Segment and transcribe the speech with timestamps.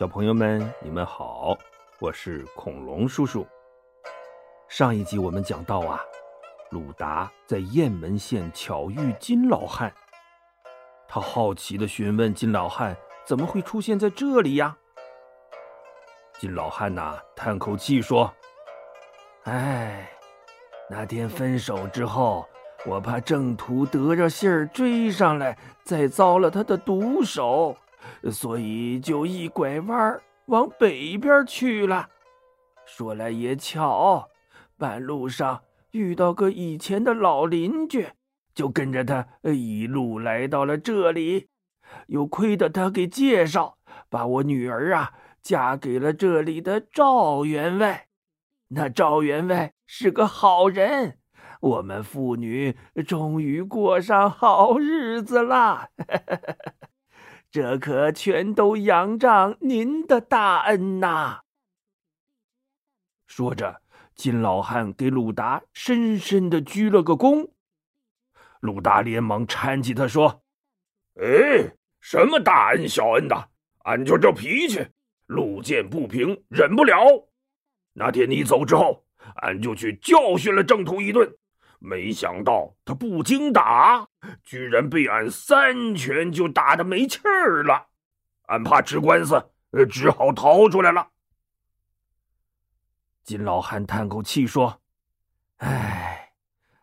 [0.00, 1.54] 小朋友们，你们好，
[1.98, 3.46] 我是恐龙叔叔。
[4.66, 6.00] 上一集我们讲到啊，
[6.70, 9.92] 鲁达在雁门县巧遇金老汉，
[11.06, 12.96] 他好奇的询问金老汉
[13.26, 14.74] 怎么会出现在这里呀？
[16.38, 18.32] 金老汉呐，叹口气说
[19.44, 20.10] ：“哎，
[20.88, 22.48] 那天分手之后，
[22.86, 27.76] 我怕正途得着信儿追上来，再遭了他的毒手。”
[28.30, 32.08] 所以就一拐弯往北边去了。
[32.84, 34.28] 说来也巧，
[34.76, 38.08] 半路上遇到个以前的老邻居，
[38.54, 41.48] 就跟着他一路来到了这里。
[42.06, 48.06] 又亏得他给介绍，把我女儿啊嫁给了这里的赵员外。
[48.68, 51.18] 那赵员外是个好人，
[51.60, 55.88] 我们父女终于过上好日子了。
[57.50, 61.40] 这可全都仰仗您的大恩呐！
[63.26, 63.82] 说着，
[64.14, 67.50] 金老汉给鲁达深深的鞠了个躬。
[68.60, 70.44] 鲁达连忙搀起他说
[71.20, 74.86] ：“哎，什么大恩小恩的，俺就这脾气，
[75.26, 77.28] 路见不平忍不了。
[77.94, 79.04] 那天你走之后，
[79.42, 81.36] 俺就去教训了郑屠一顿。”
[81.82, 84.06] 没想到他不经打，
[84.44, 87.88] 居然被俺三拳就打得没气儿了。
[88.48, 89.50] 俺怕吃官司，
[89.88, 91.08] 只好逃出来了。
[93.24, 94.82] 金老汉叹口气说
[95.58, 96.32] ：“哎，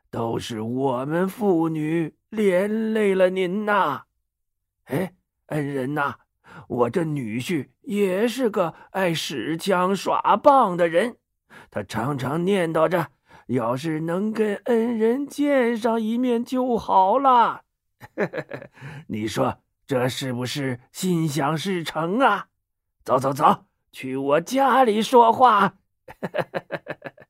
[0.09, 4.05] 都是我们父女连累了您呐。
[4.85, 5.13] 哎，
[5.47, 6.15] 恩人呐，
[6.67, 11.17] 我这女婿也是个爱使枪耍棒的人，
[11.69, 13.11] 他常常念叨着。”
[13.47, 17.63] 要是能跟恩人见上一面就好了，
[19.07, 22.47] 你说这是不是心想事成啊？
[23.03, 25.77] 走走走，去我家里说话。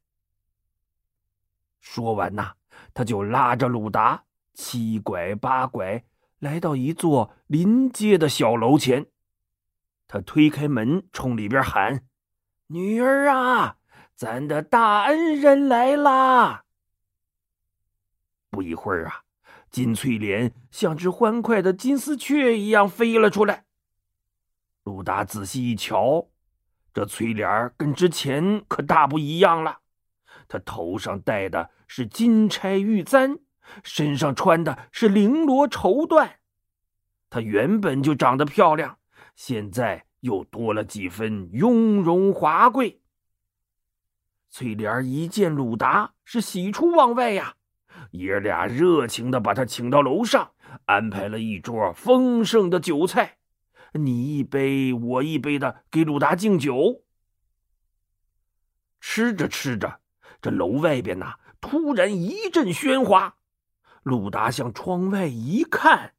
[1.79, 2.53] 说完呐，
[2.93, 6.03] 他就拉着鲁达七拐八拐
[6.39, 9.05] 来到一座临街的小楼前，
[10.07, 12.05] 他推开门，冲里边喊
[12.67, 13.77] ：“女儿啊！”
[14.17, 16.63] 咱的大恩人来啦！
[18.49, 19.21] 不一会儿啊，
[19.69, 23.65] 金翠莲像只欢快的金丝雀一样飞了出来。
[24.85, 26.29] 鲁达仔细一瞧，
[26.91, 29.81] 这翠莲跟之前可大不一样了。
[30.47, 33.41] 她头上戴的是金钗玉簪，
[33.83, 36.37] 身上穿的是绫罗绸缎。
[37.29, 38.97] 她原本就长得漂亮，
[39.35, 43.03] 现在又多了几分雍容华贵。
[44.49, 47.55] 翠莲一见鲁达，是喜出望外呀！
[48.11, 50.51] 爷俩热情的把他请到楼上，
[50.85, 53.37] 安排了一桌丰盛的酒菜，
[53.93, 57.03] 你一杯我一杯的给鲁达敬酒。
[58.99, 59.99] 吃着吃着，
[60.41, 63.35] 这楼外边呐，突然一阵喧哗。
[64.03, 66.13] 鲁达向窗外一看，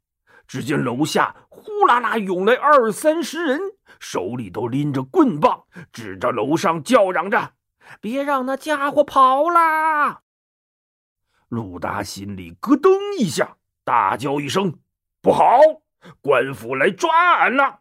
[0.46, 3.60] 只见楼下呼啦啦涌来二三十人，
[3.98, 7.54] 手里都拎着棍棒，指着楼上叫嚷着。
[8.00, 10.22] 别让那家伙跑啦！
[11.48, 14.78] 鲁达心里咯噔一下，大叫一声
[15.22, 15.58] ：“不好！
[16.20, 17.80] 官府来抓俺了！”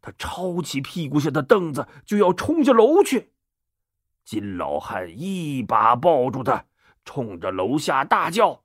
[0.00, 3.32] 他抄起屁股下的凳子就要冲下楼去。
[4.24, 6.66] 金老汉一把抱住他，
[7.04, 8.62] 冲着楼下大叫：“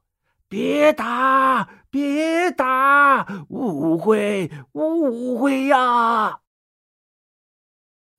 [0.47, 1.67] 别打！
[1.89, 3.25] 别打！
[3.49, 4.51] 误会！
[4.73, 6.41] 误会呀！”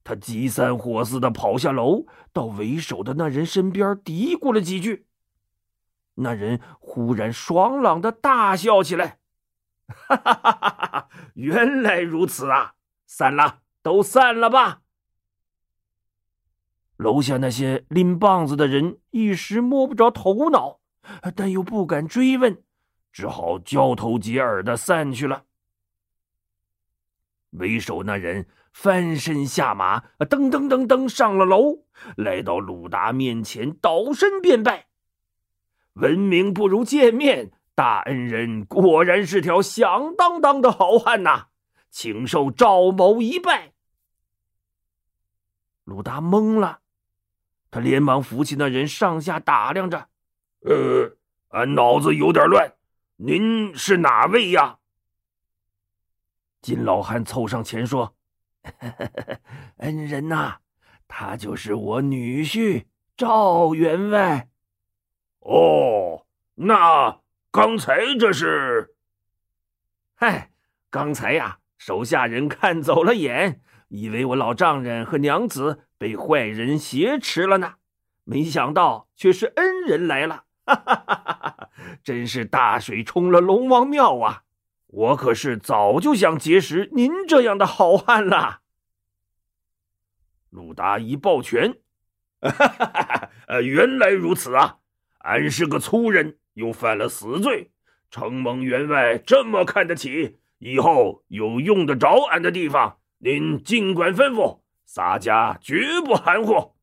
[0.04, 5.06] 他急三火四的跑下楼，到为首的那人身边嘀咕了几句。
[6.16, 9.18] 那人忽然爽朗的大笑起来
[9.88, 11.08] ：“哈哈哈哈哈！
[11.34, 12.74] 原来如此啊！
[13.06, 14.82] 散了，都散了吧。”
[16.96, 20.78] 楼下那些拎棒子的人一时摸不着头脑，
[21.34, 22.62] 但又不敢追问，
[23.10, 25.44] 只好交头接耳的散去了。
[27.54, 28.46] 为首那人。
[28.72, 31.84] 翻身下马，噔噔噔噔上了楼，
[32.16, 34.88] 来到鲁达面前，倒身便拜。
[35.92, 41.46] 闻名不如见面，大恩人果然是条响当当的好汉呐，
[41.88, 43.74] 请受赵某一拜。
[45.84, 46.80] 鲁达懵了，
[47.70, 50.08] 他连忙扶起那人，上下打量着。
[50.62, 51.16] 呃，
[51.50, 52.72] 俺脑子有点乱，
[53.18, 54.78] 您是哪位呀？
[56.64, 58.14] 金老汉凑上前说。
[59.76, 60.60] 恩人呐，
[61.06, 62.86] 他就是我女婿
[63.18, 64.48] 赵员外。
[65.40, 66.24] 哦，
[66.54, 67.20] 那
[67.50, 68.94] 刚才这是？
[70.14, 70.52] 嗨，
[70.88, 77.74] 刚才呀，手下人看走了眼，以为我老丈人和娘子被坏人挟持了呢，
[78.24, 81.68] 没想到却是恩人来了，哈哈哈哈！
[82.02, 84.43] 真是大水冲了龙王庙啊！
[84.94, 88.60] 我可是早就想结识您这样的好汉了。
[90.50, 91.78] 鲁达一抱拳，
[92.40, 93.30] 哈哈哈！
[93.48, 94.78] 呃，原来如此啊！
[95.18, 97.72] 俺是个粗人，又犯了死罪，
[98.08, 106.76] 承蒙员外这么看得起，以后有用得着俺的地方，您尽管吩咐，洒家绝不含糊。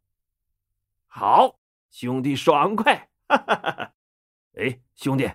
[1.07, 1.59] 好，
[1.89, 3.09] 兄弟爽快！
[3.29, 3.93] 哈哈哈哈！
[4.57, 5.31] 哎，兄弟，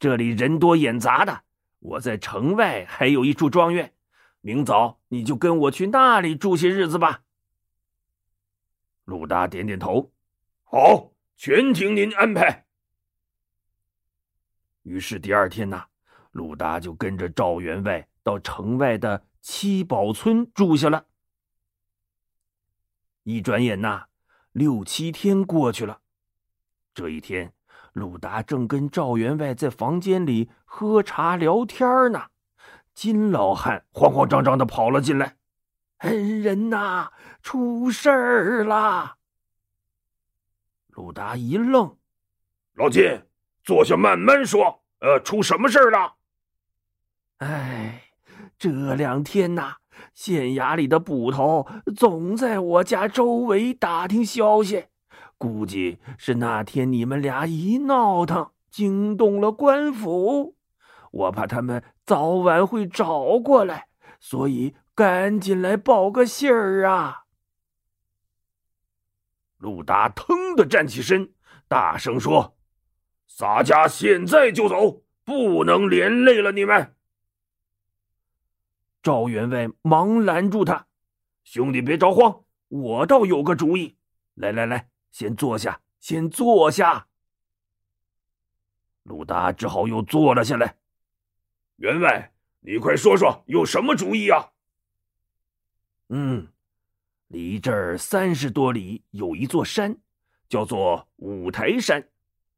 [0.00, 1.45] 这里人多眼杂的。
[1.86, 3.94] 我在城外还有一处庄园，
[4.40, 7.22] 明早你就跟我去那里住些日子吧。
[9.04, 10.12] 鲁达点点头，
[10.64, 12.66] 好，全听您安排。
[14.82, 15.86] 于是第二天呐，
[16.32, 21.06] 鲁达就跟着赵员外到城外的七宝村住下了。
[23.22, 24.06] 一转眼呐，
[24.50, 26.00] 六七天过去了，
[26.92, 27.52] 这一天。
[27.96, 32.24] 鲁达正跟赵员外在房间里喝茶聊天呢，
[32.92, 35.36] 金老汉慌慌张张的跑了进来
[36.04, 37.10] ：“恩人呐，
[37.40, 39.16] 出事儿了！”
[40.92, 41.96] 鲁达一愣
[42.76, 43.22] ：“老金，
[43.64, 44.82] 坐下慢慢说。
[44.98, 46.16] 呃，出什么事儿了
[47.40, 48.10] ？”“哎，
[48.58, 49.76] 这两天呐，
[50.12, 51.66] 县衙里的捕头
[51.96, 54.88] 总在我家周围打听消息。”
[55.38, 60.56] 估计是那天你们俩一闹腾，惊动了官府，
[61.10, 63.88] 我怕他们早晚会找过来，
[64.18, 67.24] 所以赶紧来报个信儿啊！
[69.58, 71.32] 陆达腾的站起身，
[71.68, 72.56] 大声说
[73.28, 76.94] ：“洒家现在就走，不能连累了你们。”
[79.02, 80.86] 赵员外忙拦住他
[81.44, 83.98] ：“兄弟，别着慌，我倒有个主意。
[84.34, 87.06] 来来来。”先坐下，先坐下。
[89.04, 90.76] 鲁达只好又坐了下来。
[91.76, 94.50] 员外，你快说说，有什么主意啊？
[96.10, 96.46] 嗯，
[97.28, 99.96] 离这儿三十多里有一座山，
[100.50, 102.06] 叫做五台山。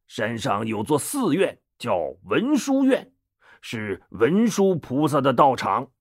[0.08, 3.12] 山上有座寺院，叫文殊院，
[3.61, 5.93] 是文殊菩萨的道场。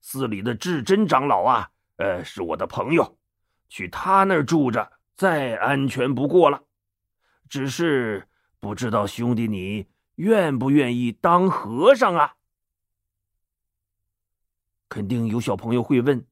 [0.00, 3.16] 寺里的智真长老啊，呃，是我的朋友，
[3.68, 4.95] 去他那儿住着。
[5.16, 6.62] 再安全不过了，
[7.48, 8.28] 只是
[8.60, 9.86] 不知道兄弟你
[10.16, 12.34] 愿不愿意当和尚啊？
[14.88, 16.26] 肯定有小朋友会问：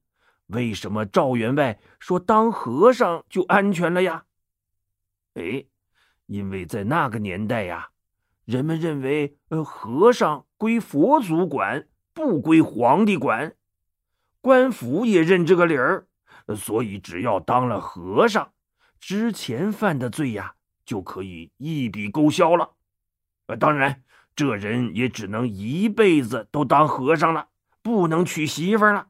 [0.47, 4.25] 为什么赵员外说当和尚就安全了呀？
[5.33, 5.65] 哎，
[6.27, 7.89] 因为在那个年代呀，
[8.45, 13.55] 人们认为呃和尚归佛祖管，不归皇帝管，
[14.41, 16.07] 官府也认这个理儿，
[16.55, 18.53] 所以只要当了和尚。
[18.99, 20.55] 之前犯的罪呀，
[20.85, 22.75] 就可以一笔勾销了。
[23.47, 24.03] 呃，当然，
[24.35, 27.49] 这人也只能一辈子都当和尚了，
[27.81, 29.09] 不能娶媳妇了。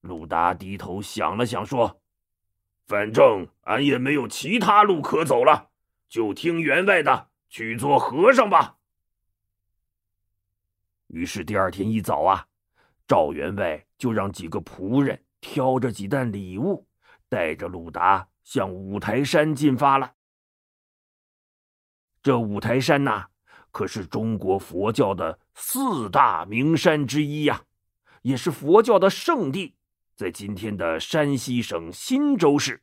[0.00, 2.02] 鲁达低头想了想，说
[2.86, 5.70] ：“反正俺也没有其他路可走了，
[6.08, 8.76] 就听员外的，去做和尚吧。”
[11.08, 12.46] 于是第二天一早啊，
[13.08, 16.86] 赵员外就让几个仆人挑着几担礼物。
[17.34, 20.14] 带着鲁达向五台山进发了。
[22.22, 23.26] 这五台山呐，
[23.72, 27.64] 可是中国佛教的四大名山之一呀，
[28.22, 29.74] 也是佛教的圣地，
[30.14, 32.80] 在今天的山西省忻州市。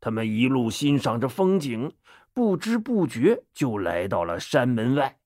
[0.00, 1.92] 他们一路欣赏着风景，
[2.32, 5.18] 不知不觉就来到了山门外。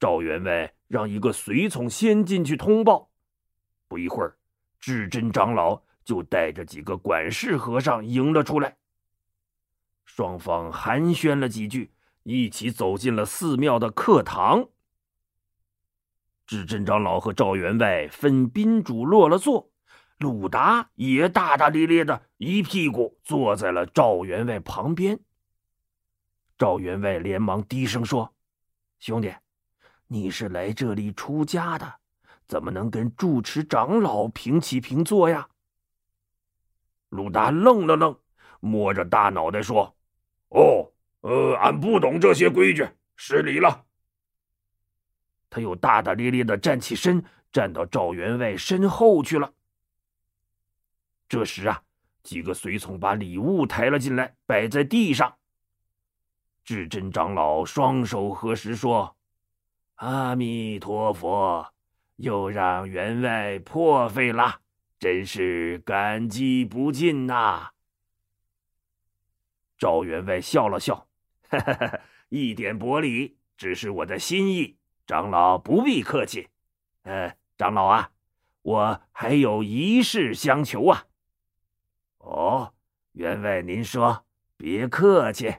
[0.00, 3.10] 赵员外让一个随从先进去通报，
[3.86, 4.38] 不一会儿，
[4.80, 5.82] 智真长老。
[6.04, 8.76] 就带着几个管事和尚迎了出来。
[10.04, 11.92] 双方寒暄了几句，
[12.24, 14.68] 一起走进了寺庙的课堂。
[16.44, 19.70] 智真长老和赵员外分宾主落了座，
[20.18, 25.20] 鲁达也大大咧咧的一屁股坐在了赵员外旁边。
[26.58, 28.34] 赵员外连忙低声说
[28.98, 29.34] ：“兄弟，
[30.08, 31.94] 你是来这里出家的，
[32.46, 35.48] 怎么能跟住持长老平起平坐呀？”
[37.12, 38.18] 鲁达愣了愣，
[38.60, 39.94] 摸着大脑袋说
[40.48, 40.90] ：“哦，
[41.20, 43.84] 呃，俺不懂这些规矩，失礼了。”
[45.50, 49.52] 他又大大咧咧的站起身，站到赵员外身后去了。
[51.28, 51.82] 这时啊，
[52.22, 55.36] 几个随从把礼物抬了进来，摆在地上。
[56.64, 59.14] 智真长老双手合十说
[59.96, 61.74] ：“阿弥陀佛，
[62.16, 64.61] 又让员外破费了，
[65.02, 67.70] 真是感激不尽呐！
[69.76, 71.08] 赵员外笑了笑，
[71.48, 76.50] 哈哈，一点薄礼，只是我的心意，长老不必客气。
[77.02, 78.12] 呃，长老啊，
[78.62, 81.06] 我还有一事相求啊。
[82.18, 82.72] 哦，
[83.10, 84.24] 员外您说，
[84.56, 85.52] 别客气。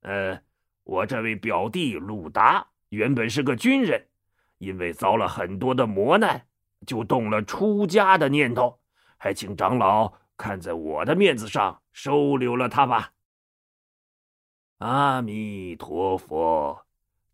[0.00, 0.40] 呃，
[0.84, 2.68] 我这位表弟鲁达。
[2.88, 4.08] 原本是个军人，
[4.56, 6.46] 因为遭了很多的磨难，
[6.86, 8.78] 就动了出家的念头，
[9.16, 13.12] 还请长老看在我的面子上收留了他吧。
[14.78, 16.86] 阿弥陀佛，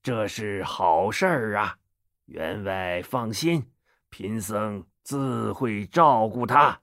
[0.02, 1.78] 这是好事儿啊！
[2.26, 3.70] 员外放心，
[4.10, 6.80] 贫僧自会照顾他。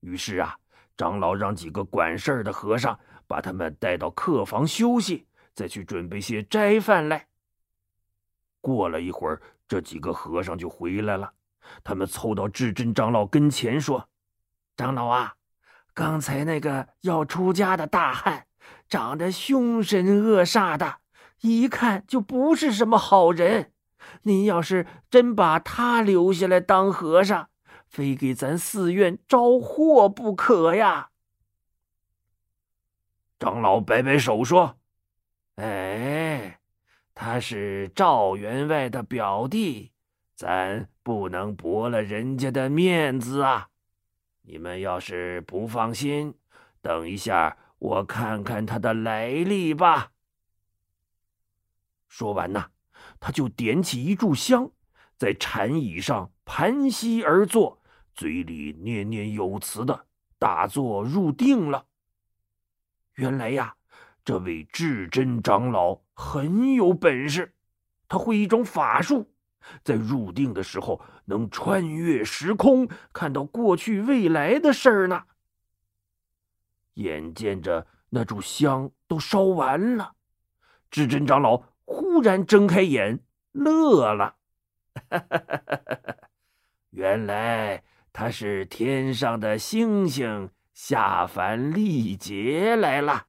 [0.00, 0.58] 于是啊，
[0.96, 5.26] 长老让几个管事儿的和尚把他们带到客房休息。
[5.54, 7.26] 再去准备些斋饭来。
[8.62, 11.34] 过了一会儿，这几个和尚就回来了。
[11.84, 14.08] 他们凑到智真长老跟前说
[14.78, 15.34] ：“长老啊，
[15.92, 18.46] 刚才那个要出家的大汉，
[18.88, 21.00] 长得凶神恶煞的，
[21.42, 23.72] 一看就不是什么好人。
[24.22, 27.50] 您要是真把他留下来当和尚，
[27.86, 31.10] 非给咱寺院招祸不可呀！”
[33.38, 34.78] 长老摆摆手说。
[35.56, 36.58] 哎，
[37.24, 39.92] 他是赵员外的表弟，
[40.34, 43.68] 咱不能驳了人家的面子啊！
[44.40, 46.34] 你们要是不放心，
[46.80, 50.10] 等一下我看看他的来历吧。
[52.08, 52.70] 说完呐，
[53.20, 54.72] 他就点起一炷香，
[55.16, 57.80] 在禅椅上盘膝而坐，
[58.16, 60.06] 嘴里念念有词的
[60.40, 61.86] 打坐入定了。
[63.14, 63.76] 原来呀。
[64.24, 67.52] 这位至真长老很有本事，
[68.08, 69.34] 他会一种法术，
[69.82, 75.24] 在入定的时候能穿越时空，看到过去未来的事儿呢。
[76.94, 80.14] 眼见着那炷香都烧完了，
[80.90, 83.18] 至真长老忽然睁开眼，
[83.50, 84.36] 乐了
[85.10, 86.16] ：“哈哈哈哈哈
[86.90, 93.26] 原来他是天上的星星下凡历劫来了。”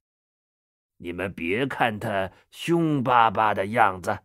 [1.04, 4.20] 你们别看他凶巴巴的样子，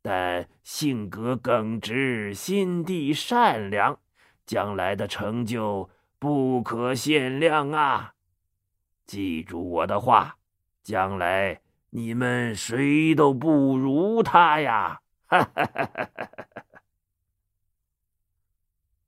[0.00, 3.98] 但性格耿直，心地善良，
[4.46, 8.14] 将来的成就不可限量啊！
[9.04, 10.36] 记住我的话，
[10.84, 11.60] 将来
[11.90, 15.00] 你们谁都不如他呀！
[15.26, 16.28] 哈哈哈哈哈！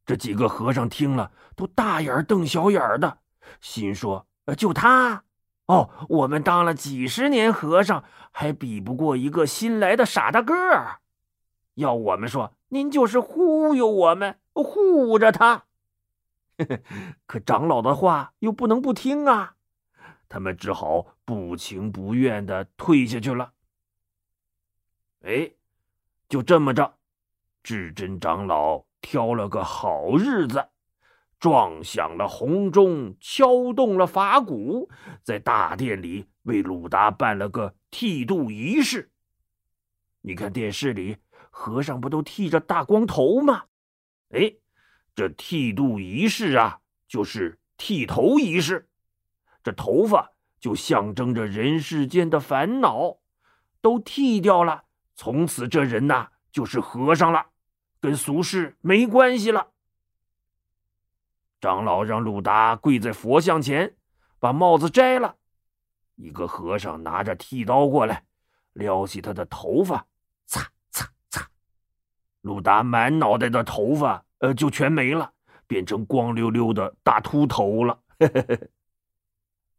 [0.05, 3.19] 这几个和尚听了，都大眼瞪小眼的，
[3.61, 4.27] 心说：
[4.59, 5.23] 就他。
[5.67, 11.01] 哦，我们当了几十年和尚，还比不过一个新来的傻大个儿。
[11.75, 15.65] 要我们说，您就是忽悠我们，护着他。
[17.27, 19.57] 可长老的话又不能不听啊，
[20.29, 23.53] 他们只好不情不愿的退下去了。
[25.23, 25.51] 哎，
[26.29, 26.95] 就这么着，
[27.63, 30.69] 至真长老挑了个好日子。
[31.45, 34.89] 撞响了红钟，敲动了法鼓，
[35.23, 39.11] 在大殿里为鲁达办了个剃度仪式。
[40.23, 41.19] 你看电视里
[41.51, 43.65] 和尚不都剃着大光头吗？
[44.31, 44.55] 哎，
[45.15, 48.89] 这剃度仪式啊，就是剃头仪式。
[49.63, 53.19] 这头发就象征着人世间的烦恼，
[53.83, 54.85] 都剃掉了，
[55.15, 57.49] 从此这人呐就是和尚了，
[58.01, 59.74] 跟俗世没关系了。
[61.65, 63.97] 长老让鲁达跪在佛像前，
[64.39, 65.35] 把帽子摘了。
[66.15, 68.23] 一个和尚拿着剃刀过来，
[68.75, 70.07] 撩起他的头发，
[70.45, 71.49] 擦擦擦。
[72.43, 75.33] 鲁达满脑袋的头发，呃，就全没了，
[75.67, 77.99] 变成光溜溜的大秃头了。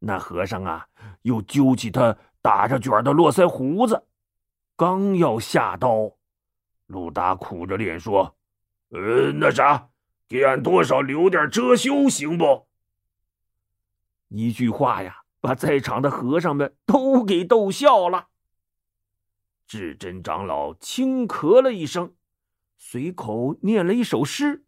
[0.01, 0.88] 那和尚啊，
[1.22, 4.08] 又揪起他打着卷的络腮胡子，
[4.75, 6.12] 刚要下刀，
[6.88, 8.36] 鲁达苦着脸说
[8.89, 9.88] ：“呃，那啥。”
[10.27, 12.67] 给俺多少留点遮羞，行不？
[14.29, 18.29] 一句话呀，把在场的和尚们都给逗笑了。
[19.67, 22.15] 至真长老轻咳了一声，
[22.77, 24.65] 随口念了一首诗：“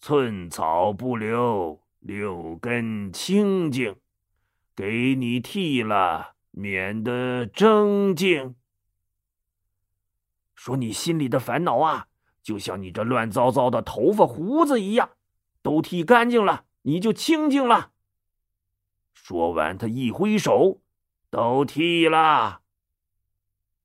[0.00, 3.96] 寸草不留，六根清净，
[4.74, 8.56] 给你剃了，免得争竞。”
[10.54, 12.08] 说你心里的烦恼啊。
[12.48, 15.10] 就像你这乱糟糟的头发胡子一样，
[15.60, 17.90] 都剃干净了，你就清净了。
[19.12, 20.80] 说完，他一挥手，
[21.28, 22.62] 都剃了。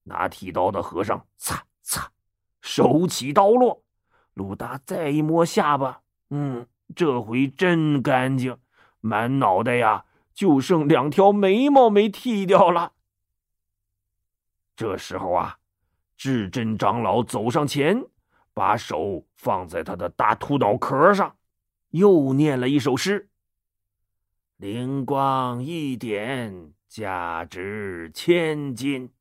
[0.03, 2.10] 拿剃刀的和尚擦擦，
[2.62, 3.84] 手起刀落。
[4.34, 6.65] 鲁达再一摸下巴，嗯，
[6.96, 8.58] 这回真干净，
[9.01, 12.93] 满脑袋呀，就剩两条眉毛没剃掉了。
[14.77, 15.58] 这时候啊，
[16.15, 18.05] 智真长老走上前，
[18.54, 21.36] 把手放在他的大秃脑壳上，
[21.90, 23.30] 又念了一首诗
[24.58, 29.12] ：“灵光一点，价值千金，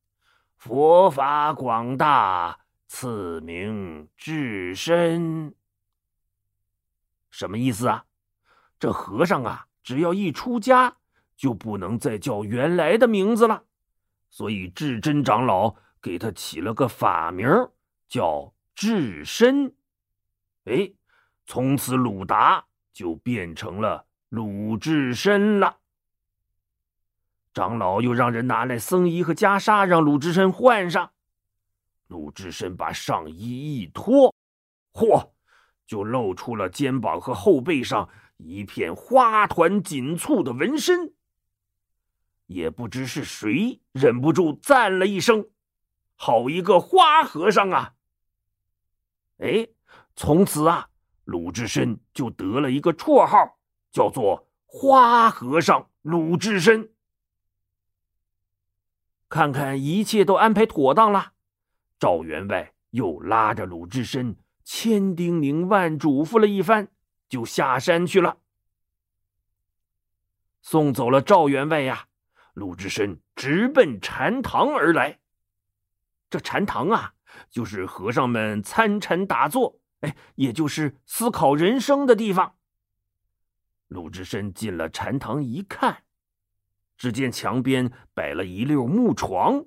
[0.57, 2.59] 佛法广大。”
[2.95, 5.55] 赐名至深，
[7.31, 8.05] 什么意思啊？
[8.77, 10.97] 这和尚啊，只要一出家，
[11.35, 13.63] 就不能再叫原来的名字了。
[14.29, 17.47] 所以至真长老给他起了个法名，
[18.07, 19.75] 叫智深。
[20.65, 20.93] 哎，
[21.45, 25.77] 从此鲁达就变成了鲁智深了。
[27.53, 31.11] 长老又让人拿来僧衣和袈裟，让鲁智深换上。
[32.07, 34.33] 鲁智深把上衣一脱，
[34.93, 35.31] 嚯，
[35.85, 41.13] 就露出了肩膀和后背上一片花团锦簇的纹身。
[42.47, 45.49] 也不知是谁忍不住赞了一声
[46.15, 47.93] ：“好一个花和尚啊！”
[49.43, 49.67] 哎，
[50.15, 50.87] 从此啊，
[51.25, 53.59] 鲁智深就得了一个绰号，
[53.91, 56.93] 叫做“花和尚鲁智深”。
[59.27, 61.33] 看看一切都安排妥当了。
[61.99, 66.87] 赵员外又拉着鲁智深，千叮咛万嘱咐了一番，
[67.27, 68.37] 就下山去了。
[70.61, 72.07] 送走了赵员外呀，
[72.53, 75.19] 鲁智深直奔禅堂而来。
[76.29, 77.13] 这禅堂啊，
[77.53, 82.55] 就是和尚们参禅打坐，哎，也就是思考人生的地方。
[83.89, 86.01] 鲁智深进了禅堂一看，
[86.97, 89.65] 只见墙边摆了一溜木床。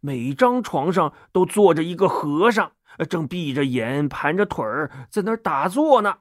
[0.00, 2.72] 每张床上都坐着一个和尚，
[3.10, 6.18] 正闭着眼、盘着腿儿在那儿打坐呢。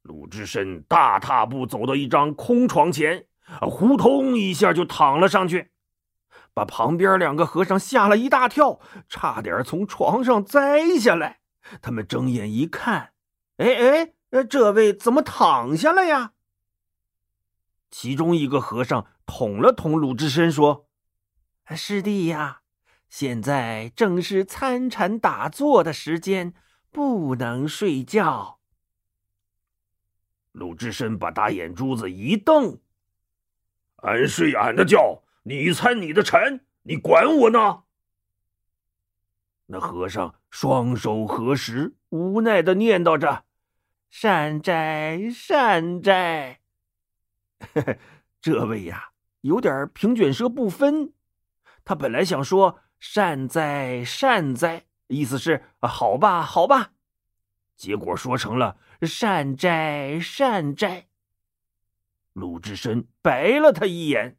[0.00, 3.26] 鲁智深大踏步走到一张空床前，
[3.60, 5.70] 啊呼通一下就躺了上去，
[6.58, 11.38] 把旁边两个和尚吓了一大跳，差点从床上栽下来。
[11.80, 13.12] 他们睁眼一看，
[13.58, 16.32] 哎哎，这位怎么躺下了呀？
[17.92, 20.88] 其中一个和尚捅了捅鲁智深，说。
[21.76, 22.62] 师弟呀，
[23.08, 26.54] 现在正是参禅打坐的时间，
[26.90, 28.58] 不能睡觉。
[30.50, 32.80] 鲁智深把大眼珠子一瞪
[34.02, 37.84] ：“俺睡俺的觉，你参你的禅，你管我呢？”
[39.64, 43.46] 那和尚双手合十，无奈的念叨着
[44.10, 46.60] ：“善哉，善哉。
[48.42, 51.14] ”这位呀，有点平卷舌不分。
[51.82, 56.92] 他本来想说“善哉善哉”，意思是“好吧好吧”，
[57.74, 61.08] 结果说成了“善哉善哉”。
[62.34, 64.36] 鲁智深白了他一眼：“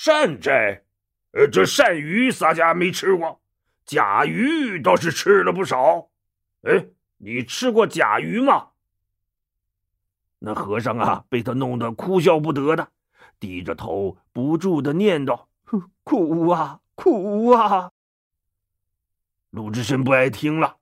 [0.00, 0.84] 善哉？
[1.32, 3.40] 呃，这鳝鱼洒家没吃过，
[3.84, 6.08] 甲鱼倒是吃了不少。
[6.62, 8.68] 哎，你吃过甲鱼吗？”
[10.38, 12.90] 那和尚啊，被他弄得哭笑不得的，
[13.40, 15.46] 低着头不住的念叨。
[16.04, 17.90] 苦啊，苦啊！
[19.50, 20.76] 鲁智深不爱听了。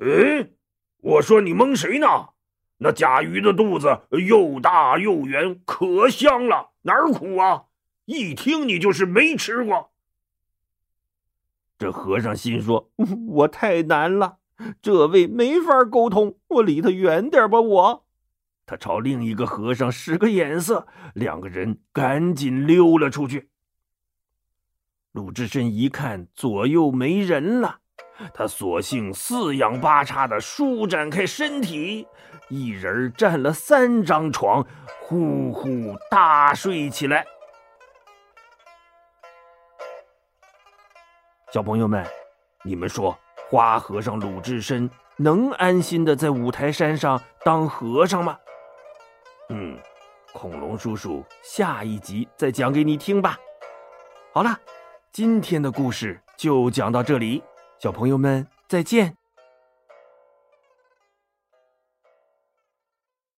[0.00, 0.50] 哎，
[0.98, 2.30] 我说你蒙谁呢？
[2.78, 7.66] 那甲鱼的肚子又大又圆，可香了，哪儿苦啊？
[8.04, 9.90] 一听你就是没吃过。
[11.78, 12.90] 这和尚心说
[13.28, 14.38] ：“我太难了，
[14.80, 18.06] 这位没法沟通，我离他远点吧。”我，
[18.64, 23.50] 他朝另一个和尚使个眼色，两个人赶紧溜了出去。
[25.12, 27.80] 鲁智深一看左右没人了，
[28.32, 32.06] 他索性四仰八叉的舒展开身体，
[32.48, 34.66] 一人占了三张床，
[35.02, 37.26] 呼呼大睡起来。
[41.54, 42.04] 小朋友们，
[42.64, 43.16] 你们说
[43.48, 48.36] 花和尚鲁智深能安心的在五台山上当和尚吗？
[49.50, 49.78] 嗯，
[50.32, 53.38] 恐龙叔叔下一集再讲给你听吧。
[54.32, 54.58] 好了。
[55.12, 57.40] 今天的故事就讲到这里，
[57.78, 59.16] 小朋友们再见。